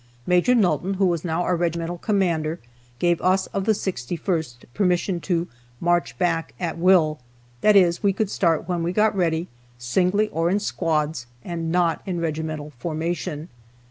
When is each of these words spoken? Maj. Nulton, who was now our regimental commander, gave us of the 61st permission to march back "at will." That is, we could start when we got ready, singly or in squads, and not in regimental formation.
Maj. 0.25 0.47
Nulton, 0.47 0.95
who 0.95 1.05
was 1.05 1.23
now 1.23 1.43
our 1.43 1.55
regimental 1.55 1.99
commander, 1.99 2.57
gave 2.97 3.21
us 3.21 3.45
of 3.53 3.65
the 3.65 3.73
61st 3.73 4.63
permission 4.73 5.19
to 5.19 5.47
march 5.79 6.17
back 6.17 6.55
"at 6.59 6.79
will." 6.79 7.19
That 7.61 7.75
is, 7.75 8.01
we 8.01 8.11
could 8.11 8.31
start 8.31 8.67
when 8.67 8.81
we 8.81 8.93
got 8.93 9.15
ready, 9.15 9.47
singly 9.77 10.27
or 10.29 10.49
in 10.49 10.59
squads, 10.59 11.27
and 11.45 11.71
not 11.71 12.01
in 12.07 12.19
regimental 12.19 12.71
formation. 12.79 13.49